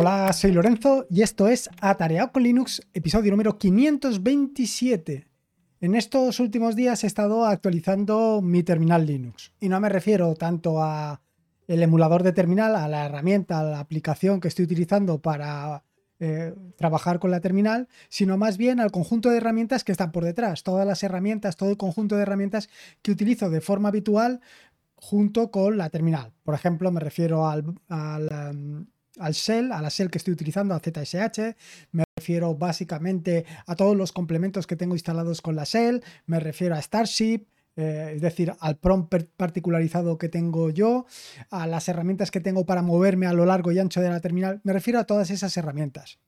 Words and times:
Hola, 0.00 0.32
soy 0.32 0.52
Lorenzo 0.52 1.08
y 1.10 1.22
esto 1.22 1.48
es 1.48 1.68
Atareado 1.80 2.30
con 2.30 2.44
Linux, 2.44 2.80
episodio 2.94 3.32
número 3.32 3.58
527. 3.58 5.26
En 5.80 5.96
estos 5.96 6.38
últimos 6.38 6.76
días 6.76 7.02
he 7.02 7.08
estado 7.08 7.44
actualizando 7.44 8.40
mi 8.40 8.62
terminal 8.62 9.04
Linux 9.04 9.50
y 9.58 9.68
no 9.68 9.80
me 9.80 9.88
refiero 9.88 10.32
tanto 10.36 10.80
a 10.80 11.20
el 11.66 11.82
emulador 11.82 12.22
de 12.22 12.30
terminal, 12.30 12.76
a 12.76 12.86
la 12.86 13.06
herramienta, 13.06 13.58
a 13.58 13.64
la 13.64 13.80
aplicación 13.80 14.38
que 14.38 14.46
estoy 14.46 14.66
utilizando 14.66 15.20
para 15.20 15.82
eh, 16.20 16.54
trabajar 16.76 17.18
con 17.18 17.32
la 17.32 17.40
terminal, 17.40 17.88
sino 18.08 18.38
más 18.38 18.56
bien 18.56 18.78
al 18.78 18.92
conjunto 18.92 19.30
de 19.30 19.38
herramientas 19.38 19.82
que 19.82 19.90
están 19.90 20.12
por 20.12 20.24
detrás, 20.24 20.62
todas 20.62 20.86
las 20.86 21.02
herramientas, 21.02 21.56
todo 21.56 21.70
el 21.70 21.76
conjunto 21.76 22.14
de 22.14 22.22
herramientas 22.22 22.68
que 23.02 23.10
utilizo 23.10 23.50
de 23.50 23.60
forma 23.60 23.88
habitual 23.88 24.42
junto 24.94 25.50
con 25.50 25.76
la 25.76 25.90
terminal. 25.90 26.34
Por 26.44 26.54
ejemplo, 26.54 26.92
me 26.92 27.00
refiero 27.00 27.48
al, 27.48 27.64
um, 27.90 28.86
al 29.20 29.32
shell, 29.32 29.72
a 29.72 29.82
la 29.82 29.88
shell 29.88 30.10
que 30.10 30.18
estoy 30.18 30.34
utilizando, 30.34 30.74
a 30.74 30.80
ZSH, 30.80 31.56
me 31.92 32.04
refiero 32.16 32.54
básicamente 32.54 33.44
a 33.66 33.76
todos 33.76 33.96
los 33.96 34.12
complementos 34.12 34.66
que 34.66 34.76
tengo 34.76 34.94
instalados 34.94 35.42
con 35.42 35.56
la 35.56 35.64
shell, 35.64 36.02
me 36.26 36.40
refiero 36.40 36.74
a 36.74 36.82
Starship, 36.82 37.46
eh, 37.76 38.14
es 38.16 38.20
decir, 38.20 38.52
al 38.58 38.76
prompt 38.76 39.14
particularizado 39.36 40.18
que 40.18 40.28
tengo 40.28 40.70
yo, 40.70 41.06
a 41.50 41.66
las 41.66 41.88
herramientas 41.88 42.30
que 42.30 42.40
tengo 42.40 42.66
para 42.66 42.82
moverme 42.82 43.26
a 43.26 43.32
lo 43.32 43.46
largo 43.46 43.70
y 43.70 43.78
ancho 43.78 44.00
de 44.00 44.10
la 44.10 44.20
terminal, 44.20 44.60
me 44.64 44.72
refiero 44.72 44.98
a 44.98 45.04
todas 45.04 45.30
esas 45.30 45.56
herramientas. 45.56 46.18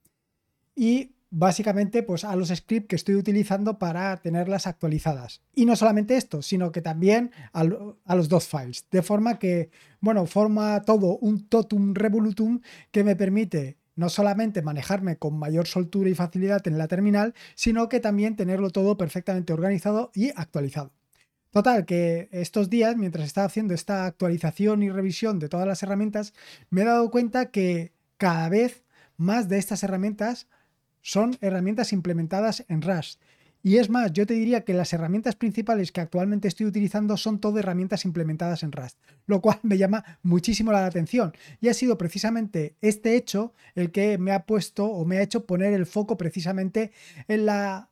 Y 0.77 1.17
básicamente 1.31 2.03
pues 2.03 2.25
a 2.25 2.35
los 2.37 2.49
scripts 2.49 2.89
que 2.89 2.97
estoy 2.97 3.15
utilizando 3.15 3.79
para 3.79 4.17
tenerlas 4.17 4.67
actualizadas. 4.67 5.43
Y 5.55 5.65
no 5.65 5.77
solamente 5.77 6.17
esto, 6.17 6.43
sino 6.43 6.73
que 6.73 6.83
también 6.83 7.31
a, 7.53 7.65
los 7.65 8.29
dos 8.29 8.49
files. 8.49 8.87
De 8.91 9.03
forma 9.03 9.39
que, 9.39 9.71
bueno, 10.01 10.27
forma 10.27 10.83
todo 10.83 11.19
un 11.19 11.49
totum 11.49 11.95
revolutum 11.95 12.61
que 12.91 13.05
me 13.05 13.17
permite 13.17 13.79
no 13.97 14.09
solamente 14.09 14.63
manejarme 14.63 15.17
con 15.17 15.39
mayor 15.39 15.67
soltura 15.67 16.09
y 16.09 16.15
facilidad 16.15 16.67
en 16.67 16.79
la 16.79 16.89
terminal, 16.89 17.35
sino 17.55 17.89
que 17.89 18.01
también 18.01 18.37
tenerlo 18.37 18.71
todo 18.71 18.97
perfectamente 18.97 19.53
organizado 19.53 20.11
y 20.15 20.31
actualizado. 20.37 20.93
Total, 21.51 21.85
que 21.85 22.29
estos 22.31 22.71
días, 22.71 22.97
mientras 22.97 23.27
estaba 23.27 23.47
haciendo 23.47 23.75
esta 23.75 24.07
actualización 24.07 24.83
y 24.83 24.91
revisión 24.91 25.39
de 25.39 25.49
todas 25.49 25.67
las 25.67 25.83
herramientas, 25.83 26.33
me 26.71 26.83
he 26.83 26.85
dado 26.85 27.11
cuenta 27.11 27.51
que 27.51 27.93
cada 28.19 28.49
vez 28.49 28.85
más 29.17 29.49
de 29.49 29.59
estas 29.59 29.83
herramientas 29.83 30.47
son 31.03 31.37
herramientas 31.41 31.93
implementadas 31.93 32.65
en 32.69 32.83
Rust. 32.83 33.21
Y 33.63 33.77
es 33.77 33.91
más, 33.91 34.13
yo 34.13 34.27
te 34.27 34.35
diría 34.35 34.65
que 34.65 34.73
las 34.73 34.93
herramientas 34.95 35.37
principales 35.37 35.93
que 35.93 36.01
actualmente 36.01 36.49
estoy 36.49 36.67
utilizando 36.67 37.19
son 37.19 37.41
todo 37.41 37.59
herramientas 37.59 38.07
implementadas 38.07 38.63
en 38.63 38.73
Rust, 38.73 38.99
lo 39.27 39.43
cual 39.43 39.59
me 39.63 39.77
llama 39.77 40.19
muchísimo 40.23 40.73
la 40.73 40.87
atención. 40.87 41.33
Y 41.61 41.69
ha 41.69 41.75
sido 41.75 41.99
precisamente 41.99 42.77
este 42.81 43.17
hecho 43.17 43.53
el 43.75 43.93
que 43.93 44.17
me 44.17 44.33
ha 44.33 44.47
puesto 44.47 44.87
o 44.87 45.05
me 45.05 45.19
ha 45.19 45.23
hecho 45.23 45.45
poner 45.45 45.75
el 45.75 45.85
foco 45.85 46.17
precisamente 46.17 46.93
en 47.29 47.45
la, 47.45 47.91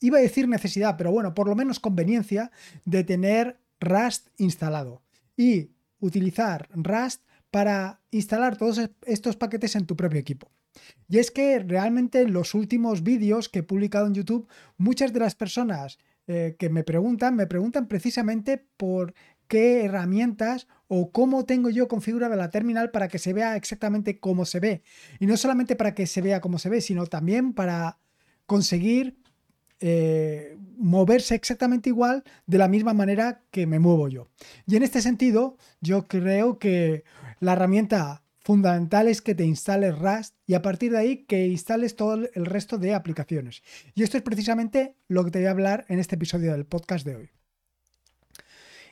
iba 0.00 0.18
a 0.18 0.22
decir 0.22 0.46
necesidad, 0.46 0.96
pero 0.98 1.10
bueno, 1.10 1.34
por 1.34 1.48
lo 1.48 1.56
menos 1.56 1.80
conveniencia 1.80 2.50
de 2.84 3.02
tener 3.02 3.58
Rust 3.80 4.28
instalado 4.36 5.02
y 5.36 5.70
utilizar 6.00 6.68
Rust 6.74 7.22
para 7.50 8.00
instalar 8.10 8.58
todos 8.58 8.90
estos 9.06 9.36
paquetes 9.36 9.74
en 9.76 9.86
tu 9.86 9.96
propio 9.96 10.20
equipo. 10.20 10.50
Y 11.08 11.18
es 11.18 11.30
que 11.30 11.58
realmente 11.58 12.22
en 12.22 12.32
los 12.32 12.54
últimos 12.54 13.02
vídeos 13.02 13.48
que 13.48 13.60
he 13.60 13.62
publicado 13.62 14.06
en 14.06 14.14
YouTube, 14.14 14.48
muchas 14.76 15.12
de 15.12 15.20
las 15.20 15.34
personas 15.34 15.98
eh, 16.26 16.56
que 16.58 16.68
me 16.68 16.82
preguntan, 16.82 17.36
me 17.36 17.46
preguntan 17.46 17.86
precisamente 17.86 18.58
por 18.76 19.14
qué 19.48 19.84
herramientas 19.84 20.66
o 20.88 21.12
cómo 21.12 21.44
tengo 21.44 21.70
yo 21.70 21.88
configurada 21.88 22.36
la 22.36 22.50
terminal 22.50 22.90
para 22.90 23.08
que 23.08 23.18
se 23.18 23.32
vea 23.32 23.56
exactamente 23.56 24.18
cómo 24.18 24.44
se 24.44 24.60
ve. 24.60 24.82
Y 25.20 25.26
no 25.26 25.36
solamente 25.36 25.76
para 25.76 25.94
que 25.94 26.06
se 26.06 26.22
vea 26.22 26.40
cómo 26.40 26.58
se 26.58 26.68
ve, 26.68 26.80
sino 26.80 27.06
también 27.06 27.52
para 27.52 27.98
conseguir 28.46 29.18
eh, 29.80 30.56
moverse 30.78 31.34
exactamente 31.34 31.90
igual 31.90 32.24
de 32.46 32.58
la 32.58 32.68
misma 32.68 32.94
manera 32.94 33.42
que 33.50 33.66
me 33.66 33.78
muevo 33.78 34.08
yo. 34.08 34.28
Y 34.66 34.76
en 34.76 34.82
este 34.82 35.02
sentido, 35.02 35.58
yo 35.80 36.08
creo 36.08 36.58
que 36.58 37.04
la 37.40 37.52
herramienta 37.52 38.22
fundamental 38.46 39.08
es 39.08 39.22
que 39.22 39.34
te 39.34 39.44
instales 39.44 39.98
Rust 39.98 40.36
y 40.46 40.54
a 40.54 40.62
partir 40.62 40.92
de 40.92 40.98
ahí 40.98 41.24
que 41.24 41.48
instales 41.48 41.96
todo 41.96 42.14
el 42.14 42.46
resto 42.46 42.78
de 42.78 42.94
aplicaciones. 42.94 43.64
Y 43.96 44.04
esto 44.04 44.16
es 44.16 44.22
precisamente 44.22 44.94
lo 45.08 45.24
que 45.24 45.32
te 45.32 45.40
voy 45.40 45.48
a 45.48 45.50
hablar 45.50 45.84
en 45.88 45.98
este 45.98 46.14
episodio 46.14 46.52
del 46.52 46.64
podcast 46.64 47.04
de 47.04 47.16
hoy. 47.16 47.30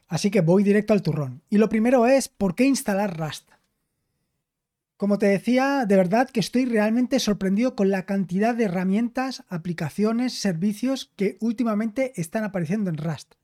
Así 0.08 0.32
que 0.32 0.40
voy 0.40 0.64
directo 0.64 0.92
al 0.92 1.02
turrón. 1.02 1.42
Y 1.50 1.58
lo 1.58 1.68
primero 1.68 2.04
es, 2.06 2.28
¿por 2.28 2.56
qué 2.56 2.64
instalar 2.64 3.16
Rust? 3.16 3.48
Como 4.96 5.20
te 5.20 5.26
decía, 5.26 5.86
de 5.86 5.96
verdad 5.96 6.28
que 6.28 6.40
estoy 6.40 6.64
realmente 6.64 7.20
sorprendido 7.20 7.76
con 7.76 7.90
la 7.90 8.06
cantidad 8.06 8.56
de 8.56 8.64
herramientas, 8.64 9.44
aplicaciones, 9.48 10.34
servicios 10.34 11.12
que 11.14 11.38
últimamente 11.40 12.12
están 12.16 12.42
apareciendo 12.42 12.90
en 12.90 12.96
Rust. 12.96 13.34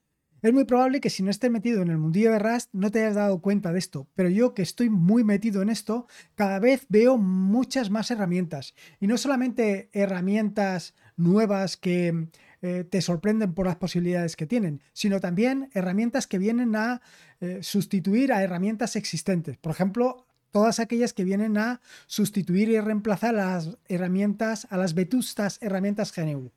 Es 0.43 0.53
muy 0.53 0.65
probable 0.65 1.01
que 1.01 1.11
si 1.11 1.23
no 1.23 1.31
estés 1.31 1.51
metido 1.51 1.83
en 1.83 1.89
el 1.89 1.99
mundillo 1.99 2.33
de 2.33 2.39
Rust 2.39 2.71
no 2.73 2.91
te 2.91 3.01
hayas 3.01 3.17
dado 3.17 3.41
cuenta 3.41 3.73
de 3.73 3.79
esto, 3.79 4.09
pero 4.15 4.29
yo 4.29 4.55
que 4.55 4.63
estoy 4.63 4.89
muy 4.89 5.23
metido 5.23 5.61
en 5.61 5.69
esto, 5.69 6.07
cada 6.35 6.59
vez 6.59 6.87
veo 6.89 7.19
muchas 7.19 7.91
más 7.91 8.11
herramientas. 8.11 8.75
Y 9.01 9.07
no 9.07 9.19
solamente 9.19 9.91
herramientas 9.93 10.95
nuevas 11.17 11.77
que 11.77 12.29
eh, 12.63 12.85
te 12.85 13.03
sorprenden 13.03 13.53
por 13.53 13.67
las 13.67 13.77
posibilidades 13.77 14.37
que 14.37 14.47
tienen, 14.47 14.83
sino 14.93 15.21
también 15.21 15.71
herramientas 15.75 16.27
que 16.27 16.39
vienen 16.39 16.75
a 16.75 17.03
eh, 17.41 17.59
sustituir 17.63 18.33
a 18.33 18.43
herramientas 18.43 18.97
existentes. 18.97 19.59
Por 19.59 19.73
ejemplo, 19.73 20.27
todas 20.51 20.81
aquellas 20.81 21.13
que 21.13 21.25
vienen 21.25 21.59
a 21.59 21.81
sustituir 22.07 22.69
y 22.71 22.81
reemplazar 22.81 23.35
las 23.35 23.79
herramientas, 23.89 24.67
a 24.71 24.77
las 24.77 24.95
vetustas 24.95 25.59
herramientas 25.61 26.13
GNU. 26.15 26.51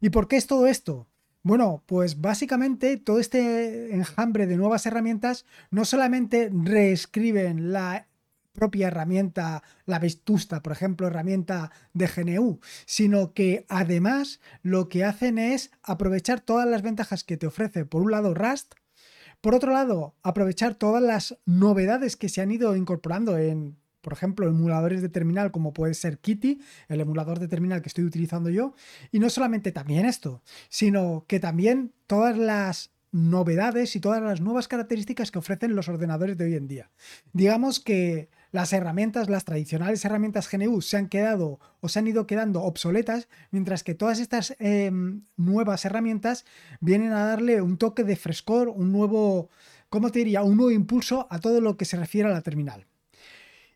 ¿Y 0.00 0.10
por 0.10 0.28
qué 0.28 0.36
es 0.36 0.46
todo 0.46 0.66
esto? 0.66 1.06
Bueno, 1.42 1.82
pues 1.86 2.20
básicamente 2.20 2.98
todo 2.98 3.18
este 3.18 3.94
enjambre 3.94 4.46
de 4.46 4.58
nuevas 4.58 4.84
herramientas 4.84 5.46
no 5.70 5.86
solamente 5.86 6.50
reescriben 6.52 7.72
la 7.72 8.06
propia 8.52 8.88
herramienta, 8.88 9.62
la 9.86 9.98
vetusta, 9.98 10.62
por 10.62 10.72
ejemplo, 10.72 11.06
herramienta 11.06 11.70
de 11.94 12.08
GNU, 12.08 12.60
sino 12.84 13.32
que 13.32 13.64
además 13.70 14.40
lo 14.62 14.90
que 14.90 15.04
hacen 15.04 15.38
es 15.38 15.70
aprovechar 15.82 16.40
todas 16.40 16.68
las 16.68 16.82
ventajas 16.82 17.24
que 17.24 17.38
te 17.38 17.46
ofrece, 17.46 17.86
por 17.86 18.02
un 18.02 18.10
lado, 18.10 18.34
Rust, 18.34 18.74
por 19.40 19.54
otro 19.54 19.72
lado, 19.72 20.14
aprovechar 20.22 20.74
todas 20.74 21.02
las 21.02 21.38
novedades 21.46 22.16
que 22.16 22.28
se 22.28 22.42
han 22.42 22.50
ido 22.50 22.76
incorporando 22.76 23.38
en 23.38 23.79
por 24.00 24.12
ejemplo, 24.12 24.48
emuladores 24.48 25.02
de 25.02 25.08
terminal 25.08 25.50
como 25.50 25.72
puede 25.72 25.94
ser 25.94 26.18
Kitty, 26.18 26.60
el 26.88 27.00
emulador 27.00 27.38
de 27.38 27.48
terminal 27.48 27.82
que 27.82 27.88
estoy 27.88 28.04
utilizando 28.04 28.50
yo. 28.50 28.74
Y 29.12 29.18
no 29.18 29.30
solamente 29.30 29.72
también 29.72 30.06
esto, 30.06 30.42
sino 30.68 31.24
que 31.26 31.40
también 31.40 31.92
todas 32.06 32.36
las 32.36 32.90
novedades 33.12 33.96
y 33.96 34.00
todas 34.00 34.22
las 34.22 34.40
nuevas 34.40 34.68
características 34.68 35.30
que 35.30 35.38
ofrecen 35.38 35.74
los 35.74 35.88
ordenadores 35.88 36.36
de 36.36 36.44
hoy 36.44 36.54
en 36.54 36.68
día. 36.68 36.90
Digamos 37.32 37.80
que 37.80 38.30
las 38.52 38.72
herramientas, 38.72 39.28
las 39.28 39.44
tradicionales 39.44 40.04
herramientas 40.04 40.48
GNU 40.50 40.80
se 40.80 40.96
han 40.96 41.08
quedado 41.08 41.60
o 41.80 41.88
se 41.88 41.98
han 41.98 42.08
ido 42.08 42.26
quedando 42.26 42.62
obsoletas, 42.62 43.28
mientras 43.50 43.84
que 43.84 43.94
todas 43.94 44.18
estas 44.18 44.56
em, 44.58 45.22
nuevas 45.36 45.84
herramientas 45.84 46.44
vienen 46.80 47.12
a 47.12 47.24
darle 47.26 47.62
un 47.62 47.78
toque 47.78 48.04
de 48.04 48.16
frescor, 48.16 48.68
un 48.68 48.92
nuevo, 48.92 49.50
¿cómo 49.88 50.10
te 50.10 50.20
diría? 50.20 50.42
Un 50.42 50.56
nuevo 50.56 50.72
impulso 50.72 51.26
a 51.30 51.38
todo 51.38 51.60
lo 51.60 51.76
que 51.76 51.84
se 51.84 51.96
refiere 51.96 52.28
a 52.28 52.32
la 52.32 52.42
terminal. 52.42 52.86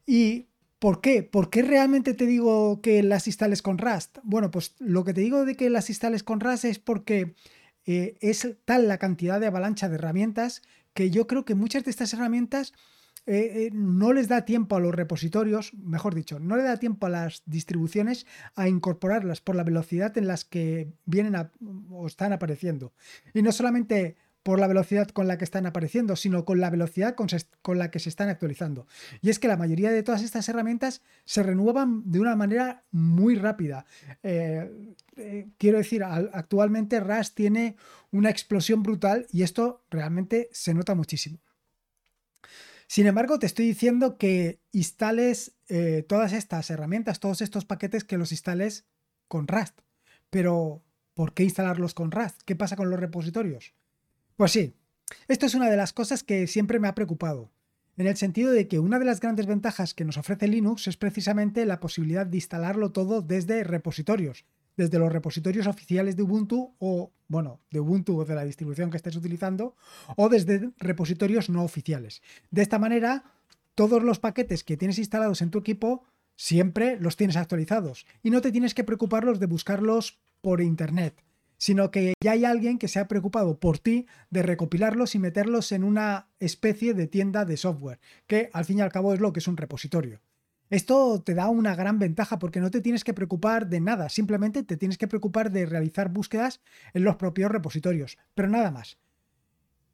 ¿Y 0.06 0.48
por 0.78 1.00
qué? 1.00 1.22
¿Por 1.22 1.50
qué 1.50 1.62
realmente 1.62 2.14
te 2.14 2.26
digo 2.26 2.80
que 2.82 3.02
las 3.02 3.26
instales 3.26 3.62
con 3.62 3.78
Rust? 3.78 4.18
Bueno, 4.22 4.50
pues 4.50 4.74
lo 4.78 5.04
que 5.04 5.14
te 5.14 5.22
digo 5.22 5.44
de 5.44 5.56
que 5.56 5.70
las 5.70 5.88
instales 5.88 6.22
con 6.22 6.40
Rust 6.40 6.64
es 6.64 6.78
porque 6.78 7.34
eh, 7.86 8.16
es 8.20 8.48
tal 8.64 8.88
la 8.88 8.98
cantidad 8.98 9.40
de 9.40 9.46
avalancha 9.46 9.88
de 9.88 9.96
herramientas 9.96 10.62
que 10.94 11.10
yo 11.10 11.26
creo 11.26 11.44
que 11.44 11.54
muchas 11.54 11.84
de 11.84 11.90
estas 11.90 12.12
herramientas 12.14 12.72
eh, 13.26 13.66
eh, 13.66 13.70
no 13.72 14.12
les 14.12 14.28
da 14.28 14.44
tiempo 14.44 14.76
a 14.76 14.80
los 14.80 14.94
repositorios, 14.94 15.72
mejor 15.74 16.14
dicho, 16.14 16.38
no 16.38 16.56
le 16.56 16.62
da 16.62 16.76
tiempo 16.76 17.06
a 17.06 17.10
las 17.10 17.42
distribuciones 17.46 18.26
a 18.54 18.68
incorporarlas 18.68 19.40
por 19.40 19.56
la 19.56 19.64
velocidad 19.64 20.16
en 20.18 20.26
las 20.26 20.44
que 20.44 20.92
vienen 21.06 21.34
o 21.90 22.06
están 22.06 22.34
apareciendo. 22.34 22.92
Y 23.32 23.40
no 23.40 23.50
solamente 23.52 24.16
por 24.44 24.60
la 24.60 24.68
velocidad 24.68 25.08
con 25.08 25.26
la 25.26 25.38
que 25.38 25.44
están 25.44 25.64
apareciendo, 25.64 26.16
sino 26.16 26.44
con 26.44 26.60
la 26.60 26.68
velocidad 26.68 27.16
con, 27.16 27.78
la 27.78 27.90
que 27.90 27.98
se 27.98 28.10
están 28.10 28.28
actualizando. 28.28 28.86
Y 29.22 29.30
es 29.30 29.38
que 29.38 29.48
la 29.48 29.56
mayoría 29.56 29.90
de 29.90 30.02
todas 30.02 30.22
estas 30.22 30.46
herramientas 30.50 31.00
se 31.24 31.42
renuevan 31.42 32.02
de 32.04 32.20
una 32.20 32.36
manera 32.36 32.84
muy 32.90 33.36
rápida. 33.36 33.86
Eh, 34.22 34.94
eh, 35.16 35.46
quiero 35.56 35.78
decir, 35.78 36.04
actualmente 36.04 37.00
Rust 37.00 37.34
tiene 37.34 37.76
una 38.12 38.28
explosión 38.28 38.82
brutal 38.82 39.26
y 39.32 39.44
esto 39.44 39.82
realmente 39.90 40.50
se 40.52 40.74
nota 40.74 40.94
muchísimo. 40.94 41.38
Sin 42.86 43.06
embargo, 43.06 43.38
te 43.38 43.46
estoy 43.46 43.66
diciendo 43.66 44.18
que 44.18 44.60
instales 44.72 45.56
eh, 45.68 46.04
todas 46.06 46.34
estas 46.34 46.68
herramientas, 46.68 47.18
todos 47.18 47.40
estos 47.40 47.64
paquetes 47.64 48.04
que 48.04 48.18
los 48.18 48.30
instales 48.30 48.84
con 49.26 49.48
Rust. 49.48 49.80
Pero, 50.28 50.82
¿por 51.14 51.32
qué 51.32 51.44
instalarlos 51.44 51.94
con 51.94 52.10
Rust? 52.10 52.42
¿Qué 52.44 52.56
pasa 52.56 52.76
con 52.76 52.90
los 52.90 53.00
repositorios? 53.00 53.72
Pues 54.36 54.50
sí, 54.50 54.74
esto 55.28 55.46
es 55.46 55.54
una 55.54 55.70
de 55.70 55.76
las 55.76 55.92
cosas 55.92 56.24
que 56.24 56.48
siempre 56.48 56.80
me 56.80 56.88
ha 56.88 56.94
preocupado. 56.94 57.52
en 57.96 58.08
el 58.08 58.16
sentido 58.16 58.50
de 58.50 58.66
que 58.66 58.80
una 58.80 58.98
de 58.98 59.04
las 59.04 59.20
grandes 59.20 59.46
ventajas 59.46 59.94
que 59.94 60.04
nos 60.04 60.16
ofrece 60.16 60.48
Linux 60.48 60.88
es 60.88 60.96
precisamente 60.96 61.64
la 61.64 61.78
posibilidad 61.78 62.26
de 62.26 62.38
instalarlo 62.38 62.90
todo 62.90 63.22
desde 63.22 63.62
repositorios, 63.62 64.44
desde 64.76 64.98
los 64.98 65.12
repositorios 65.12 65.68
oficiales 65.68 66.16
de 66.16 66.24
Ubuntu 66.24 66.74
o, 66.80 67.12
bueno, 67.28 67.60
de 67.70 67.78
Ubuntu 67.78 68.18
o 68.18 68.24
de 68.24 68.34
la 68.34 68.44
distribución 68.44 68.90
que 68.90 68.96
estés 68.96 69.14
utilizando, 69.14 69.76
o 70.16 70.28
desde 70.28 70.72
repositorios 70.78 71.48
no 71.48 71.62
oficiales. 71.62 72.20
De 72.50 72.62
esta 72.62 72.80
manera, 72.80 73.22
todos 73.76 74.02
los 74.02 74.18
paquetes 74.18 74.64
que 74.64 74.76
tienes 74.76 74.98
instalados 74.98 75.40
en 75.40 75.50
tu 75.50 75.58
equipo 75.58 76.02
siempre 76.34 76.98
los 76.98 77.16
tienes 77.16 77.36
actualizados 77.36 78.06
y 78.24 78.30
no 78.30 78.40
te 78.40 78.50
tienes 78.50 78.74
que 78.74 78.82
preocuparlos 78.82 79.38
de 79.38 79.46
buscarlos 79.46 80.18
por 80.40 80.60
internet 80.60 81.22
sino 81.64 81.90
que 81.90 82.12
ya 82.22 82.32
hay 82.32 82.44
alguien 82.44 82.76
que 82.76 82.88
se 82.88 82.98
ha 82.98 83.08
preocupado 83.08 83.58
por 83.58 83.78
ti 83.78 84.04
de 84.28 84.42
recopilarlos 84.42 85.14
y 85.14 85.18
meterlos 85.18 85.72
en 85.72 85.82
una 85.82 86.28
especie 86.38 86.92
de 86.92 87.06
tienda 87.06 87.46
de 87.46 87.56
software, 87.56 88.00
que 88.26 88.50
al 88.52 88.66
fin 88.66 88.76
y 88.76 88.80
al 88.82 88.92
cabo 88.92 89.14
es 89.14 89.20
lo 89.20 89.32
que 89.32 89.38
es 89.40 89.48
un 89.48 89.56
repositorio. 89.56 90.20
Esto 90.68 91.22
te 91.22 91.32
da 91.32 91.48
una 91.48 91.74
gran 91.74 91.98
ventaja 91.98 92.38
porque 92.38 92.60
no 92.60 92.70
te 92.70 92.82
tienes 92.82 93.02
que 93.02 93.14
preocupar 93.14 93.66
de 93.66 93.80
nada, 93.80 94.10
simplemente 94.10 94.62
te 94.62 94.76
tienes 94.76 94.98
que 94.98 95.08
preocupar 95.08 95.50
de 95.50 95.64
realizar 95.64 96.10
búsquedas 96.10 96.60
en 96.92 97.02
los 97.02 97.16
propios 97.16 97.50
repositorios, 97.50 98.18
pero 98.34 98.48
nada 98.48 98.70
más. 98.70 98.98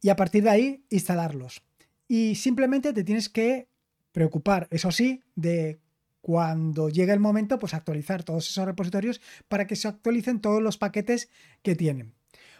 Y 0.02 0.08
a 0.08 0.16
partir 0.16 0.42
de 0.42 0.50
ahí, 0.50 0.84
instalarlos. 0.90 1.62
Y 2.08 2.34
simplemente 2.34 2.92
te 2.92 3.04
tienes 3.04 3.28
que 3.28 3.68
preocupar, 4.10 4.66
eso 4.72 4.90
sí, 4.90 5.22
de 5.36 5.78
cuando 6.20 6.88
llegue 6.88 7.12
el 7.12 7.20
momento, 7.20 7.58
pues 7.58 7.74
actualizar 7.74 8.22
todos 8.22 8.48
esos 8.48 8.64
repositorios 8.64 9.20
para 9.48 9.66
que 9.66 9.76
se 9.76 9.88
actualicen 9.88 10.40
todos 10.40 10.62
los 10.62 10.78
paquetes 10.78 11.30
que 11.62 11.74
tienen. 11.74 12.14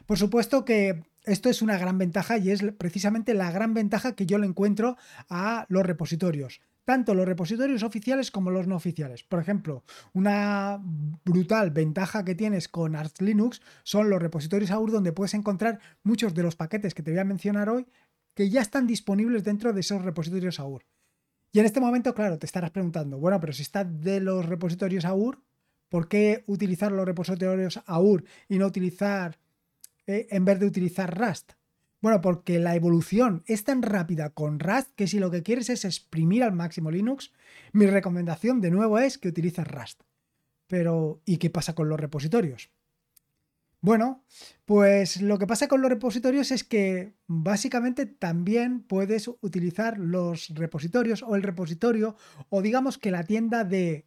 Por 0.06 0.18
supuesto 0.18 0.64
que 0.64 1.04
esto 1.24 1.50
es 1.50 1.62
una 1.62 1.78
gran 1.78 1.98
ventaja 1.98 2.38
y 2.38 2.50
es 2.50 2.62
precisamente 2.78 3.34
la 3.34 3.50
gran 3.50 3.74
ventaja 3.74 4.14
que 4.14 4.26
yo 4.26 4.38
le 4.38 4.46
encuentro 4.46 4.96
a 5.28 5.66
los 5.68 5.84
repositorios. 5.84 6.60
Tanto 6.84 7.14
los 7.14 7.26
repositorios 7.26 7.82
oficiales 7.82 8.30
como 8.30 8.50
los 8.50 8.66
no 8.66 8.74
oficiales. 8.74 9.22
Por 9.22 9.38
ejemplo, 9.38 9.84
una 10.12 10.80
brutal 11.24 11.70
ventaja 11.70 12.24
que 12.24 12.34
tienes 12.34 12.68
con 12.68 12.96
Arch 12.96 13.20
Linux 13.20 13.60
son 13.84 14.10
los 14.10 14.20
repositorios 14.20 14.70
AUR 14.70 14.90
donde 14.90 15.12
puedes 15.12 15.34
encontrar 15.34 15.78
muchos 16.02 16.34
de 16.34 16.42
los 16.42 16.56
paquetes 16.56 16.94
que 16.94 17.02
te 17.02 17.10
voy 17.10 17.20
a 17.20 17.24
mencionar 17.24 17.68
hoy 17.68 17.86
que 18.34 18.48
ya 18.48 18.62
están 18.62 18.86
disponibles 18.86 19.44
dentro 19.44 19.72
de 19.72 19.80
esos 19.80 20.02
repositorios 20.02 20.58
AUR. 20.58 20.82
Y 21.52 21.58
en 21.58 21.66
este 21.66 21.80
momento, 21.80 22.14
claro, 22.14 22.38
te 22.38 22.46
estarás 22.46 22.70
preguntando, 22.70 23.18
bueno, 23.18 23.40
pero 23.40 23.52
si 23.52 23.62
está 23.62 23.84
de 23.84 24.20
los 24.20 24.46
repositorios 24.46 25.04
AUR, 25.04 25.42
¿por 25.88 26.08
qué 26.08 26.44
utilizar 26.46 26.92
los 26.92 27.04
repositorios 27.04 27.80
AUR 27.86 28.24
y 28.48 28.58
no 28.58 28.66
utilizar, 28.66 29.38
eh, 30.06 30.28
en 30.30 30.44
vez 30.44 30.60
de 30.60 30.66
utilizar 30.66 31.18
Rust? 31.18 31.52
Bueno, 32.00 32.20
porque 32.20 32.58
la 32.60 32.76
evolución 32.76 33.42
es 33.46 33.64
tan 33.64 33.82
rápida 33.82 34.30
con 34.30 34.58
Rust 34.58 34.90
que 34.94 35.06
si 35.06 35.18
lo 35.18 35.30
que 35.30 35.42
quieres 35.42 35.68
es 35.68 35.84
exprimir 35.84 36.44
al 36.44 36.52
máximo 36.52 36.90
Linux, 36.90 37.32
mi 37.72 37.86
recomendación 37.86 38.60
de 38.60 38.70
nuevo 38.70 38.98
es 38.98 39.18
que 39.18 39.28
utilices 39.28 39.66
Rust. 39.66 40.02
Pero, 40.66 41.20
¿y 41.26 41.38
qué 41.38 41.50
pasa 41.50 41.74
con 41.74 41.88
los 41.88 41.98
repositorios? 41.98 42.70
Bueno, 43.82 44.24
pues 44.66 45.22
lo 45.22 45.38
que 45.38 45.46
pasa 45.46 45.66
con 45.66 45.80
los 45.80 45.90
repositorios 45.90 46.50
es 46.50 46.64
que 46.64 47.14
básicamente 47.26 48.04
también 48.04 48.82
puedes 48.82 49.28
utilizar 49.40 49.98
los 49.98 50.50
repositorios 50.50 51.22
o 51.22 51.34
el 51.34 51.42
repositorio 51.42 52.14
o 52.50 52.60
digamos 52.60 52.98
que 52.98 53.10
la 53.10 53.24
tienda 53.24 53.64
de 53.64 54.06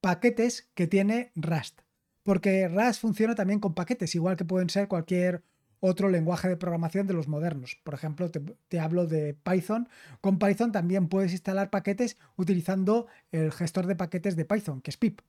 paquetes 0.00 0.70
que 0.74 0.86
tiene 0.86 1.32
Rust. 1.34 1.80
Porque 2.22 2.68
Rust 2.68 3.00
funciona 3.00 3.34
también 3.34 3.58
con 3.58 3.74
paquetes, 3.74 4.14
igual 4.14 4.36
que 4.36 4.44
pueden 4.44 4.70
ser 4.70 4.86
cualquier 4.86 5.42
otro 5.80 6.08
lenguaje 6.08 6.48
de 6.48 6.56
programación 6.56 7.08
de 7.08 7.14
los 7.14 7.26
modernos. 7.26 7.80
Por 7.82 7.94
ejemplo, 7.94 8.30
te, 8.30 8.78
hablo 8.78 9.08
de 9.08 9.34
Python. 9.34 9.88
Con 10.20 10.38
Python 10.38 10.70
también 10.70 11.08
puedes 11.08 11.32
instalar 11.32 11.70
paquetes 11.70 12.18
utilizando 12.36 13.08
el 13.32 13.50
gestor 13.50 13.86
de 13.86 13.96
paquetes 13.96 14.36
de 14.36 14.44
Python, 14.44 14.80
que 14.80 14.92
es 14.92 14.96
pip. 14.96 15.22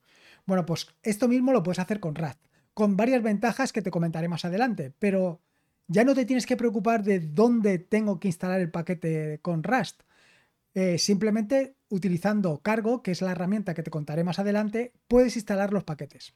Bueno, 0.45 0.63
pues 0.63 0.89
esto 1.01 1.27
mismo 1.27 1.53
lo 1.53 1.63
puedes 1.63 1.79
hacer 1.79 1.99
con 1.99 2.13
Rust 2.13 2.39
con 2.73 2.97
varias 2.97 3.21
ventajas 3.21 3.71
que 3.71 3.81
te 3.81 3.91
comentaré 3.91 4.27
más 4.27 4.45
adelante, 4.45 4.93
pero 4.99 5.41
ya 5.87 6.03
no 6.03 6.15
te 6.15 6.25
tienes 6.25 6.45
que 6.45 6.57
preocupar 6.57 7.03
de 7.03 7.19
dónde 7.19 7.77
tengo 7.79 8.19
que 8.19 8.27
instalar 8.27 8.61
el 8.61 8.71
paquete 8.71 9.39
con 9.41 9.63
Rust. 9.63 10.01
Eh, 10.73 10.97
simplemente 10.97 11.75
utilizando 11.89 12.61
Cargo, 12.61 13.03
que 13.03 13.11
es 13.11 13.21
la 13.21 13.31
herramienta 13.31 13.75
que 13.75 13.83
te 13.83 13.91
contaré 13.91 14.23
más 14.23 14.39
adelante, 14.39 14.93
puedes 15.07 15.35
instalar 15.35 15.71
los 15.71 15.83
paquetes. 15.83 16.33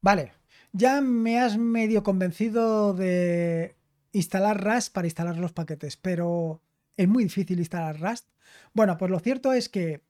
Vale, 0.00 0.32
ya 0.72 1.00
me 1.00 1.38
has 1.38 1.56
medio 1.56 2.02
convencido 2.02 2.94
de 2.94 3.76
instalar 4.12 4.64
Rust 4.64 4.92
para 4.92 5.06
instalar 5.06 5.36
los 5.36 5.52
paquetes, 5.52 5.96
pero 5.96 6.62
¿es 6.96 7.06
muy 7.06 7.24
difícil 7.24 7.58
instalar 7.60 8.00
Rust? 8.00 8.28
Bueno, 8.72 8.96
pues 8.98 9.10
lo 9.10 9.20
cierto 9.20 9.52
es 9.52 9.68
que 9.68 10.02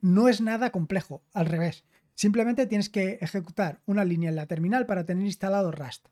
no 0.00 0.28
es 0.28 0.40
nada 0.40 0.70
complejo, 0.70 1.22
al 1.34 1.46
revés. 1.46 1.84
Simplemente 2.14 2.66
tienes 2.66 2.88
que 2.88 3.18
ejecutar 3.20 3.80
una 3.86 4.04
línea 4.04 4.30
en 4.30 4.36
la 4.36 4.46
terminal 4.46 4.86
para 4.86 5.04
tener 5.04 5.24
instalado 5.24 5.72
Rust. 5.72 6.08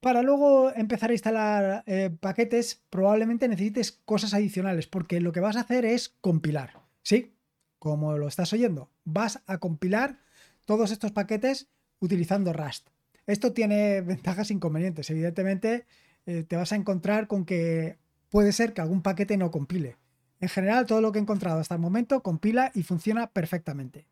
Para 0.00 0.22
luego 0.22 0.72
empezar 0.74 1.10
a 1.10 1.14
instalar 1.14 1.82
eh, 1.86 2.10
paquetes, 2.20 2.82
probablemente 2.90 3.48
necesites 3.48 3.92
cosas 3.92 4.34
adicionales, 4.34 4.86
porque 4.86 5.20
lo 5.20 5.32
que 5.32 5.40
vas 5.40 5.56
a 5.56 5.60
hacer 5.60 5.84
es 5.84 6.10
compilar. 6.20 6.80
¿Sí? 7.02 7.34
Como 7.78 8.16
lo 8.18 8.28
estás 8.28 8.52
oyendo, 8.52 8.90
vas 9.04 9.42
a 9.46 9.58
compilar 9.58 10.18
todos 10.64 10.90
estos 10.90 11.12
paquetes 11.12 11.68
utilizando 12.00 12.52
Rust. 12.52 12.88
Esto 13.26 13.52
tiene 13.52 14.00
ventajas 14.02 14.50
e 14.50 14.54
inconvenientes. 14.54 15.10
Evidentemente, 15.10 15.86
eh, 16.26 16.42
te 16.42 16.56
vas 16.56 16.72
a 16.72 16.76
encontrar 16.76 17.26
con 17.26 17.44
que 17.44 17.98
puede 18.28 18.52
ser 18.52 18.74
que 18.74 18.82
algún 18.82 19.02
paquete 19.02 19.36
no 19.36 19.50
compile. 19.50 19.96
En 20.40 20.48
general, 20.48 20.86
todo 20.86 21.00
lo 21.00 21.12
que 21.12 21.18
he 21.18 21.22
encontrado 21.22 21.60
hasta 21.60 21.74
el 21.74 21.80
momento 21.80 22.22
compila 22.22 22.70
y 22.74 22.82
funciona 22.82 23.28
perfectamente. 23.28 24.06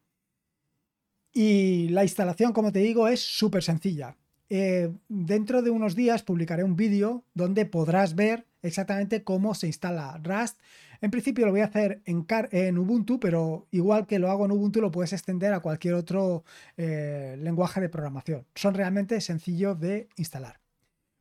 Y 1.35 1.89
la 1.89 2.05
instalación, 2.05 2.53
como 2.53 2.71
te 2.71 2.79
digo, 2.79 3.09
es 3.09 3.21
súper 3.21 3.65
sencilla. 3.65 4.17
Eh, 4.49 4.93
dentro 5.09 5.63
de 5.63 5.71
unos 5.71 5.97
días 5.97 6.23
publicaré 6.23 6.63
un 6.63 6.77
vídeo 6.77 7.25
donde 7.35 7.67
podrás 7.67 8.15
ver 8.15 8.47
exactamente 8.63 9.25
cómo 9.25 9.55
se 9.55 9.67
instala 9.67 10.21
Rust. 10.23 10.61
En 11.01 11.11
principio 11.11 11.45
lo 11.45 11.53
voy 11.53 11.63
a 11.63 11.67
hacer 11.67 12.03
en, 12.05 12.79
Ubuntu, 12.79 13.19
pero 13.19 13.67
igual 13.73 14.07
que 14.07 14.21
lo 14.21 14.31
hago 14.31 14.45
en 14.45 14.53
Ubuntu 14.53 14.81
lo 14.81 14.93
puedes 14.93 15.13
extender 15.13 15.53
a 15.53 15.61
cualquier 15.61 15.95
otro 15.95 16.45
eh, 16.77 17.37
lenguaje 17.41 17.81
de 17.81 17.89
programación. 17.89 18.47
Son 18.55 18.75
realmente 18.75 19.21
sencillos 19.21 19.79
de 19.81 20.09
instalar. 20.17 20.61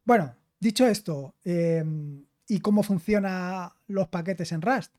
Bueno, 0.06 0.36
dicho 0.60 0.86
esto, 0.86 1.34
em, 1.44 2.26
¿y 2.48 2.60
cómo 2.60 2.84
funcionan 2.84 3.72
los 3.88 4.08
paquetes 4.10 4.52
en 4.52 4.62
Rust? 4.62 4.94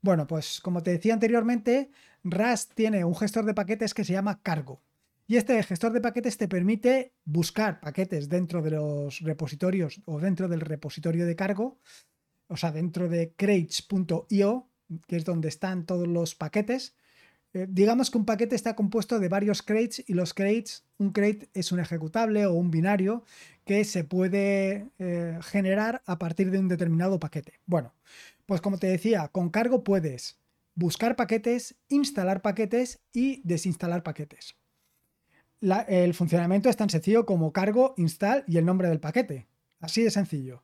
Bueno, 0.00 0.26
pues 0.26 0.60
como 0.60 0.82
te 0.82 0.92
decía 0.92 1.14
anteriormente, 1.14 1.90
Rust 2.22 2.72
tiene 2.74 3.04
un 3.04 3.16
gestor 3.16 3.44
de 3.44 3.54
paquetes 3.54 3.94
que 3.94 4.04
se 4.04 4.12
llama 4.12 4.42
Cargo. 4.42 4.82
Y 5.26 5.36
este 5.36 5.62
gestor 5.62 5.92
de 5.92 6.00
paquetes 6.00 6.38
te 6.38 6.48
permite 6.48 7.12
buscar 7.24 7.80
paquetes 7.80 8.28
dentro 8.28 8.62
de 8.62 8.70
los 8.70 9.20
repositorios 9.20 10.00
o 10.06 10.18
dentro 10.18 10.48
del 10.48 10.60
repositorio 10.60 11.26
de 11.26 11.36
cargo, 11.36 11.78
o 12.46 12.56
sea, 12.56 12.72
dentro 12.72 13.08
de 13.08 13.34
crates.io, 13.34 14.70
que 15.06 15.16
es 15.16 15.24
donde 15.26 15.48
están 15.48 15.84
todos 15.84 16.08
los 16.08 16.34
paquetes. 16.34 16.96
Eh, 17.54 17.66
digamos 17.68 18.10
que 18.10 18.18
un 18.18 18.26
paquete 18.26 18.54
está 18.54 18.76
compuesto 18.76 19.18
de 19.18 19.28
varios 19.28 19.62
crates 19.62 20.04
y 20.06 20.14
los 20.14 20.34
crates, 20.34 20.84
un 20.98 21.12
crate 21.12 21.48
es 21.54 21.72
un 21.72 21.80
ejecutable 21.80 22.44
o 22.46 22.52
un 22.52 22.70
binario 22.70 23.24
que 23.64 23.84
se 23.84 24.04
puede 24.04 24.88
eh, 24.98 25.38
generar 25.42 26.02
a 26.06 26.18
partir 26.18 26.50
de 26.50 26.58
un 26.58 26.68
determinado 26.68 27.18
paquete. 27.18 27.60
Bueno, 27.66 27.94
pues 28.46 28.60
como 28.60 28.78
te 28.78 28.86
decía, 28.86 29.28
con 29.28 29.50
cargo 29.50 29.82
puedes 29.82 30.38
buscar 30.74 31.16
paquetes, 31.16 31.76
instalar 31.88 32.42
paquetes 32.42 33.00
y 33.12 33.42
desinstalar 33.44 34.02
paquetes. 34.02 34.56
el 35.88 36.14
funcionamiento 36.14 36.68
es 36.68 36.76
tan 36.76 36.88
sencillo 36.88 37.26
como 37.26 37.52
cargo, 37.52 37.94
install 37.96 38.44
y 38.46 38.58
el 38.58 38.64
nombre 38.64 38.88
del 38.88 39.00
paquete. 39.00 39.48
Así 39.80 40.02
de 40.02 40.10
sencillo. 40.10 40.62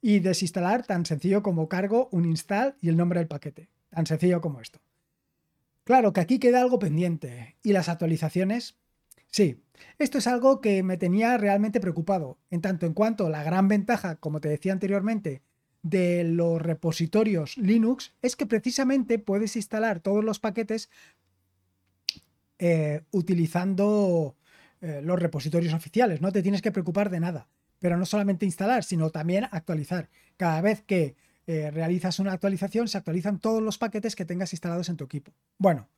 Y 0.00 0.20
desinstalar 0.20 0.86
tan 0.86 1.04
sencillo 1.04 1.42
como 1.42 1.68
cargo, 1.68 2.08
un 2.12 2.26
install 2.26 2.76
y 2.80 2.88
el 2.88 2.96
nombre 2.96 3.18
del 3.20 3.28
paquete. 3.28 3.68
Tan 3.90 4.06
sencillo 4.06 4.40
como 4.40 4.60
esto. 4.60 4.80
Claro 5.86 6.12
que 6.12 6.20
aquí 6.20 6.40
queda 6.40 6.60
algo 6.60 6.80
pendiente. 6.80 7.54
¿Y 7.62 7.72
las 7.72 7.88
actualizaciones? 7.88 8.76
Sí, 9.28 9.62
esto 9.98 10.18
es 10.18 10.26
algo 10.26 10.60
que 10.60 10.82
me 10.82 10.96
tenía 10.96 11.38
realmente 11.38 11.80
preocupado, 11.80 12.40
en 12.50 12.60
tanto 12.60 12.86
en 12.86 12.92
cuanto 12.92 13.28
la 13.28 13.44
gran 13.44 13.68
ventaja, 13.68 14.16
como 14.16 14.40
te 14.40 14.48
decía 14.48 14.72
anteriormente, 14.72 15.42
de 15.82 16.24
los 16.24 16.60
repositorios 16.60 17.56
Linux 17.56 18.16
es 18.20 18.34
que 18.34 18.46
precisamente 18.46 19.20
puedes 19.20 19.54
instalar 19.54 20.00
todos 20.00 20.24
los 20.24 20.40
paquetes 20.40 20.90
eh, 22.58 23.02
utilizando 23.12 24.36
eh, 24.80 25.02
los 25.04 25.20
repositorios 25.20 25.72
oficiales. 25.72 26.20
No 26.20 26.32
te 26.32 26.42
tienes 26.42 26.62
que 26.62 26.72
preocupar 26.72 27.10
de 27.10 27.20
nada. 27.20 27.48
Pero 27.78 27.96
no 27.96 28.06
solamente 28.06 28.44
instalar, 28.44 28.82
sino 28.82 29.10
también 29.10 29.44
actualizar. 29.52 30.08
Cada 30.36 30.60
vez 30.62 30.82
que 30.82 31.14
eh, 31.46 31.70
realizas 31.70 32.18
una 32.18 32.32
actualización, 32.32 32.88
se 32.88 32.98
actualizan 32.98 33.38
todos 33.38 33.62
los 33.62 33.78
paquetes 33.78 34.16
que 34.16 34.24
tengas 34.24 34.52
instalados 34.52 34.88
en 34.88 34.96
tu 34.96 35.04
equipo. 35.04 35.32
Bueno, 35.58 35.88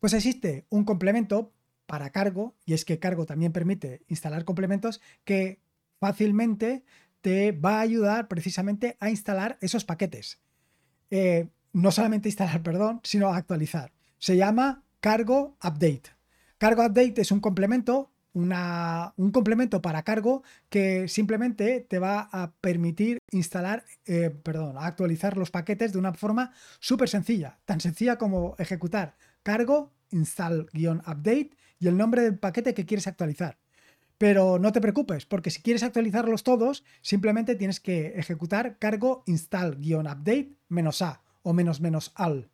pues 0.00 0.12
existe 0.12 0.66
un 0.68 0.84
complemento 0.84 1.52
para 1.86 2.10
cargo, 2.10 2.54
y 2.66 2.74
es 2.74 2.84
que 2.84 2.98
cargo 2.98 3.24
también 3.24 3.52
permite 3.52 4.02
instalar 4.08 4.44
complementos 4.44 5.00
que 5.24 5.60
fácilmente 5.98 6.84
te 7.22 7.52
va 7.52 7.78
a 7.78 7.80
ayudar 7.80 8.28
precisamente 8.28 8.96
a 9.00 9.10
instalar 9.10 9.58
esos 9.60 9.84
paquetes. 9.84 10.40
eh, 11.10 11.48
no 11.72 11.90
solamente 11.90 12.28
instalar, 12.30 12.62
perdón, 12.62 13.00
sino 13.02 13.32
actualizar. 13.32 13.92
Se 14.18 14.36
llama 14.36 14.84
Cargo 15.00 15.56
Update. 15.62 16.02
Cargo 16.58 16.84
Update 16.84 17.20
es 17.20 17.30
un 17.30 17.40
complemento, 17.40 18.10
un 18.38 19.30
complemento 19.32 19.82
para 19.82 20.02
cargo 20.02 20.42
que 20.68 21.08
simplemente 21.08 21.80
te 21.80 21.98
va 21.98 22.28
a 22.32 22.52
permitir 22.60 23.18
instalar, 23.32 23.84
eh, 24.06 24.30
perdón, 24.30 24.76
actualizar 24.78 25.36
los 25.36 25.50
paquetes 25.50 25.92
de 25.92 25.98
una 25.98 26.14
forma 26.14 26.52
súper 26.78 27.08
sencilla, 27.08 27.58
tan 27.64 27.80
sencilla 27.80 28.16
como 28.16 28.54
ejecutar 28.58 29.16
cargo 29.42 29.92
install-update 30.10 31.50
y 31.78 31.88
el 31.88 31.96
nombre 31.96 32.22
del 32.22 32.38
paquete 32.38 32.74
que 32.74 32.86
quieres 32.86 33.06
actualizar. 33.06 33.58
Pero 34.18 34.58
no 34.58 34.72
te 34.72 34.80
preocupes, 34.80 35.26
porque 35.26 35.50
si 35.50 35.62
quieres 35.62 35.82
actualizarlos 35.82 36.42
todos, 36.42 36.84
simplemente 37.02 37.54
tienes 37.54 37.78
que 37.80 38.18
ejecutar 38.18 38.78
cargo 38.78 39.22
install-update 39.26 40.56
menos 40.68 41.02
a 41.02 41.22
o 41.42 41.52
menos 41.52 41.80
menos 41.80 42.12
al. 42.14 42.50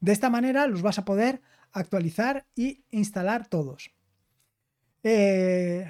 De 0.00 0.12
esta 0.12 0.30
manera 0.30 0.66
los 0.66 0.82
vas 0.82 0.98
a 0.98 1.04
poder 1.04 1.42
actualizar 1.72 2.46
y 2.54 2.84
instalar 2.90 3.48
todos. 3.48 3.90
Eh, 5.02 5.86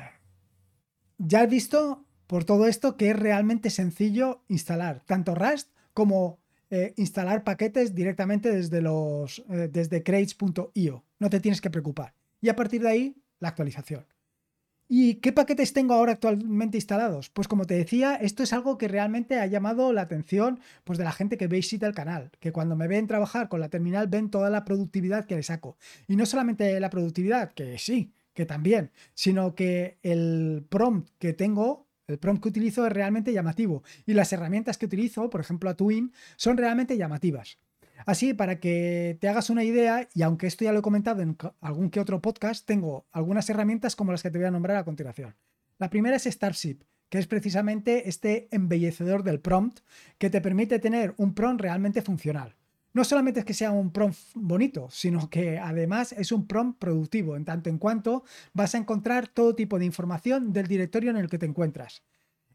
ya 1.19 1.43
he 1.43 1.47
visto 1.47 2.05
por 2.27 2.45
todo 2.45 2.67
esto 2.67 2.97
que 2.97 3.11
es 3.11 3.19
realmente 3.19 3.71
sencillo 3.71 4.43
instalar 4.49 5.03
tanto 5.07 5.35
Rust 5.35 5.71
como 5.95 6.38
eh, 6.71 6.93
instalar 6.97 7.45
paquetes 7.45 7.95
directamente 7.95 8.50
desde 8.50 8.83
los 8.83 9.43
eh, 9.50 9.69
desde 9.73 10.03
crates.io. 10.03 11.05
No 11.19 11.31
te 11.31 11.41
tienes 11.41 11.61
que 11.61 11.71
preocupar. 11.71 12.15
Y 12.41 12.50
a 12.50 12.57
partir 12.57 12.83
de 12.83 12.88
ahí, 12.88 13.17
la 13.41 13.49
actualización. 13.49 14.05
¿Y 14.91 15.17
qué 15.17 15.33
paquetes 15.33 15.75
tengo 15.75 15.93
ahora 15.93 16.12
actualmente 16.12 16.79
instalados? 16.79 17.29
Pues 17.29 17.47
como 17.47 17.67
te 17.67 17.75
decía, 17.75 18.15
esto 18.15 18.43
es 18.43 18.55
algo 18.55 18.79
que 18.79 18.88
realmente 18.88 19.38
ha 19.38 19.47
llamado 19.47 19.93
la 19.93 20.00
atención 20.00 20.61
pues, 20.85 20.99
de 20.99 21.05
la 21.05 21.12
gente 21.12 21.37
que 21.37 21.47
visita 21.47 21.87
el 21.87 21.95
canal, 21.95 22.31
que 22.41 22.53
cuando 22.53 22.75
me 22.75 22.88
ven 22.88 23.07
trabajar 23.07 23.50
con 23.50 23.61
la 23.61 23.69
terminal 23.69 24.09
ven 24.09 24.31
toda 24.31 24.49
la 24.49 24.65
productividad 24.65 25.27
que 25.27 25.37
le 25.37 25.43
saco. 25.43 25.77
Y 26.07 26.17
no 26.17 26.25
solamente 26.25 26.81
la 26.81 26.88
productividad, 26.88 27.53
que 27.53 27.77
sí, 27.77 28.12
que 28.38 28.47
también, 28.47 28.92
sino 29.14 29.57
que 29.57 29.99
el 30.04 30.64
prompt 30.68 31.11
que 31.18 31.33
tengo, 31.33 31.88
el 32.07 32.21
prompt 32.21 32.40
que 32.40 32.50
utilizo 32.50 32.87
es 32.87 32.92
realmente 32.92 33.33
llamativo. 33.33 33.83
Y 34.07 34.14
las 34.14 34.33
herramientas 34.33 34.78
que 34.78 34.87
utilizo, 34.87 35.28
por 35.28 35.40
ejemplo 35.40 35.68
a 35.68 35.75
Twin, 35.75 36.12
son 36.37 36.57
realmente 36.57 36.97
llamativas. 36.97 37.59
Así, 38.07 38.35
para 38.35 38.61
que 38.61 39.18
te 39.21 39.28
hagas 39.28 39.50
una 39.50 39.64
idea, 39.64 40.09
y 40.14 40.23
aunque 40.23 40.47
esto 40.47 40.64
ya 40.64 40.73
lo 40.73 40.78
he 40.78 40.83
comentado 40.83 41.21
en 41.21 41.37
algún 41.61 41.90
que 41.90 41.99
otro 41.99 42.23
podcast, 42.23 42.64
tengo 42.64 43.09
algunas 43.11 43.50
herramientas 43.50 43.97
como 43.97 44.12
las 44.12 44.23
que 44.23 44.30
te 44.30 44.38
voy 44.38 44.47
a 44.47 44.52
nombrar 44.52 44.76
a 44.76 44.85
continuación. 44.85 45.35
La 45.78 45.90
primera 45.90 46.14
es 46.14 46.23
Starship, 46.23 46.85
que 47.09 47.18
es 47.18 47.26
precisamente 47.26 48.09
este 48.09 48.47
embellecedor 48.52 49.25
del 49.25 49.40
prompt 49.40 49.80
que 50.18 50.30
te 50.30 50.40
permite 50.40 50.78
tener 50.78 51.12
un 51.16 51.35
prompt 51.35 51.61
realmente 51.61 52.02
funcional. 52.02 52.54
No 52.99 53.05
solamente 53.05 53.38
es 53.38 53.47
que 53.47 53.55
sea 53.55 53.71
un 53.71 53.93
prompt 53.93 54.19
bonito, 54.35 54.88
sino 54.90 55.31
que 55.31 55.57
además 55.57 56.11
es 56.11 56.33
un 56.33 56.49
prompt 56.49 56.81
productivo, 56.81 57.37
en 57.37 57.45
tanto 57.45 57.71
en 57.71 57.78
cuanto 57.78 58.25
vas 58.55 58.75
a 58.75 58.78
encontrar 58.78 59.28
todo 59.28 59.55
tipo 59.55 59.78
de 59.78 59.85
información 59.85 60.52
del 60.52 60.67
directorio 60.67 61.11
en 61.11 61.17
el 61.17 61.31
que 61.31 61.38
te 61.38 61.47
encuentras. 61.47 62.02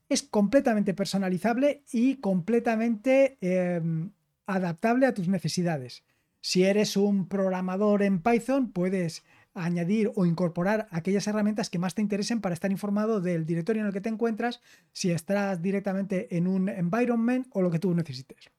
Es 0.10 0.22
completamente 0.22 0.94
personalizable 0.94 1.86
y 1.94 2.18
completamente 2.18 3.38
em, 3.40 4.12
adaptable 4.46 5.06
a 5.06 5.14
tus 5.14 5.30
necesidades. 5.30 6.04
Si 6.42 6.66
eres 6.66 6.98
un 6.98 7.30
programador 7.30 8.04
en 8.04 8.22
Python, 8.22 8.70
puedes 8.74 9.24
añadir 9.54 10.12
o 10.14 10.26
incorporar 10.26 10.90
aquellas 10.92 11.26
herramientas 11.26 11.70
que 11.70 11.80
más 11.80 11.96
te 11.96 12.02
interesen 12.02 12.42
para 12.42 12.54
estar 12.54 12.70
informado 12.70 13.22
del 13.22 13.46
directorio 13.46 13.82
en 13.82 13.88
el 13.88 13.94
que 13.94 14.02
te 14.02 14.10
encuentras, 14.10 14.60
si 14.92 15.10
estás 15.12 15.62
directamente 15.62 16.36
en 16.36 16.48
un 16.48 16.68
environment 16.68 17.48
o 17.52 17.62
lo 17.62 17.72
que 17.72 17.80
tú 17.80 17.94
necesites. 17.94 18.52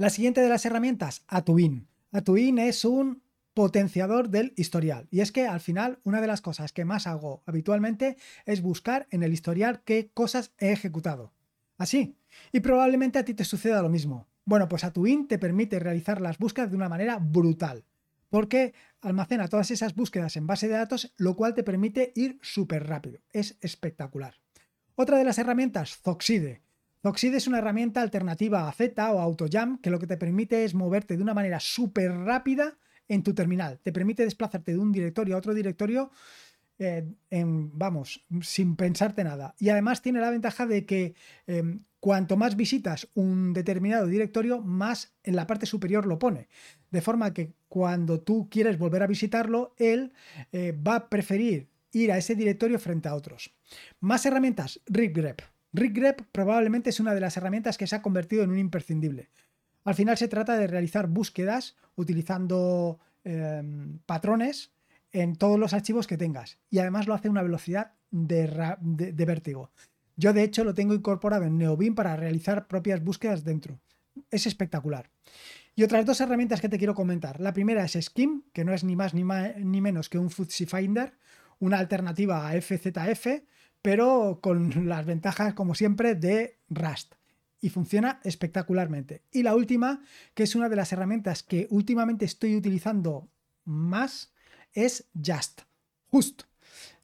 La 0.00 0.08
siguiente 0.08 0.40
de 0.40 0.48
las 0.48 0.64
herramientas, 0.64 1.24
Atuin. 1.28 1.86
Atuin 2.10 2.58
es 2.58 2.86
un 2.86 3.22
potenciador 3.52 4.30
del 4.30 4.54
historial. 4.56 5.06
Y 5.10 5.20
es 5.20 5.30
que 5.30 5.46
al 5.46 5.60
final 5.60 5.98
una 6.04 6.22
de 6.22 6.26
las 6.26 6.40
cosas 6.40 6.72
que 6.72 6.86
más 6.86 7.06
hago 7.06 7.42
habitualmente 7.44 8.16
es 8.46 8.62
buscar 8.62 9.06
en 9.10 9.22
el 9.22 9.34
historial 9.34 9.82
qué 9.84 10.10
cosas 10.14 10.54
he 10.56 10.72
ejecutado. 10.72 11.34
Así. 11.76 12.16
Y 12.50 12.60
probablemente 12.60 13.18
a 13.18 13.26
ti 13.26 13.34
te 13.34 13.44
suceda 13.44 13.82
lo 13.82 13.90
mismo. 13.90 14.26
Bueno, 14.46 14.70
pues 14.70 14.84
Atuin 14.84 15.28
te 15.28 15.38
permite 15.38 15.78
realizar 15.78 16.22
las 16.22 16.38
búsquedas 16.38 16.70
de 16.70 16.76
una 16.76 16.88
manera 16.88 17.18
brutal, 17.18 17.84
porque 18.30 18.72
almacena 19.02 19.48
todas 19.48 19.70
esas 19.70 19.94
búsquedas 19.94 20.34
en 20.38 20.46
base 20.46 20.66
de 20.66 20.78
datos, 20.78 21.12
lo 21.18 21.36
cual 21.36 21.52
te 21.52 21.62
permite 21.62 22.14
ir 22.16 22.38
súper 22.40 22.86
rápido. 22.86 23.20
Es 23.34 23.58
espectacular. 23.60 24.36
Otra 24.94 25.18
de 25.18 25.24
las 25.24 25.36
herramientas, 25.36 25.98
Zoxide. 25.98 26.62
Zoxide 27.02 27.38
es 27.38 27.46
una 27.46 27.58
herramienta 27.58 28.02
alternativa 28.02 28.68
a 28.68 28.72
Z 28.72 29.12
o 29.12 29.20
AutoJam 29.20 29.78
que 29.78 29.90
lo 29.90 29.98
que 29.98 30.06
te 30.06 30.18
permite 30.18 30.64
es 30.64 30.74
moverte 30.74 31.16
de 31.16 31.22
una 31.22 31.34
manera 31.34 31.58
súper 31.58 32.12
rápida 32.12 32.76
en 33.08 33.22
tu 33.22 33.34
terminal. 33.34 33.80
Te 33.82 33.92
permite 33.92 34.24
desplazarte 34.24 34.72
de 34.72 34.78
un 34.78 34.92
directorio 34.92 35.34
a 35.34 35.38
otro 35.38 35.54
directorio 35.54 36.10
eh, 36.78 37.06
en, 37.30 37.78
vamos, 37.78 38.24
sin 38.42 38.76
pensarte 38.76 39.24
nada. 39.24 39.54
Y 39.58 39.70
además 39.70 40.02
tiene 40.02 40.20
la 40.20 40.30
ventaja 40.30 40.66
de 40.66 40.86
que 40.86 41.14
em, 41.46 41.84
cuanto 42.00 42.36
más 42.36 42.56
visitas 42.56 43.08
un 43.14 43.52
determinado 43.52 44.06
directorio, 44.06 44.60
más 44.60 45.14
en 45.22 45.36
la 45.36 45.46
parte 45.46 45.66
superior 45.66 46.06
lo 46.06 46.18
pone. 46.18 46.48
De 46.90 47.02
forma 47.02 47.34
que 47.34 47.52
cuando 47.68 48.20
tú 48.20 48.48
quieres 48.50 48.78
volver 48.78 49.02
a 49.02 49.06
visitarlo, 49.06 49.74
él 49.76 50.12
eh, 50.52 50.72
va 50.72 50.96
a 50.96 51.08
preferir 51.08 51.68
ir 51.92 52.12
a 52.12 52.18
ese 52.18 52.34
directorio 52.34 52.78
frente 52.78 53.08
a 53.08 53.14
otros. 53.14 53.52
Más 54.00 54.24
herramientas, 54.24 54.80
RigGrep. 54.86 55.42
RigGrep 55.72 56.22
probablemente 56.32 56.90
es 56.90 57.00
una 57.00 57.14
de 57.14 57.20
las 57.20 57.36
herramientas 57.36 57.78
que 57.78 57.86
se 57.86 57.96
ha 57.96 58.02
convertido 58.02 58.42
en 58.42 58.50
un 58.50 58.58
imprescindible. 58.58 59.30
Al 59.84 59.94
final 59.94 60.16
se 60.16 60.28
trata 60.28 60.56
de 60.56 60.66
realizar 60.66 61.06
búsquedas 61.06 61.76
utilizando 61.96 62.98
em, 63.24 63.98
patrones 64.06 64.72
en 65.12 65.36
todos 65.36 65.58
los 65.58 65.72
archivos 65.72 66.06
que 66.06 66.18
tengas 66.18 66.58
y 66.70 66.78
además 66.78 67.06
lo 67.06 67.14
hace 67.14 67.28
a 67.28 67.30
una 67.30 67.42
velocidad 67.42 67.92
de 68.10 69.24
vértigo. 69.26 69.70
Yo 70.16 70.32
de 70.32 70.42
hecho 70.42 70.64
lo 70.64 70.74
tengo 70.74 70.94
incorporado 70.94 71.44
en 71.44 71.56
Neobin 71.56 71.94
para 71.94 72.14
realizar 72.14 72.66
propias 72.66 73.02
búsquedas 73.02 73.42
dentro. 73.42 73.80
Es 74.30 74.46
espectacular. 74.46 75.10
Y 75.74 75.82
otras 75.82 76.04
dos 76.04 76.20
herramientas 76.20 76.60
que 76.60 76.68
te 76.68 76.76
quiero 76.76 76.94
comentar. 76.94 77.40
La 77.40 77.54
primera 77.54 77.84
es 77.84 77.96
Skim, 77.98 78.42
que 78.52 78.64
no 78.64 78.74
es 78.74 78.84
ni 78.84 78.96
más 78.96 79.14
ni, 79.14 79.24
ni 79.24 79.80
menos 79.80 80.10
que 80.10 80.18
un 80.18 80.28
Footsie 80.28 80.66
Finder, 80.66 81.14
una 81.58 81.78
alternativa 81.78 82.48
a 82.48 82.60
FZF, 82.60 83.44
pero 83.82 84.40
con 84.42 84.70
las 84.88 85.06
ventajas, 85.06 85.54
como 85.54 85.74
siempre, 85.74 86.14
de 86.14 86.58
Rust. 86.68 87.14
Y 87.60 87.68
funciona 87.68 88.20
espectacularmente. 88.24 89.22
Y 89.30 89.42
la 89.42 89.54
última, 89.54 90.02
que 90.34 90.44
es 90.44 90.54
una 90.54 90.68
de 90.68 90.76
las 90.76 90.92
herramientas 90.92 91.42
que 91.42 91.66
últimamente 91.70 92.24
estoy 92.24 92.56
utilizando 92.56 93.28
más, 93.64 94.32
es 94.72 95.08
Just. 95.14 95.62
Just. 96.10 96.44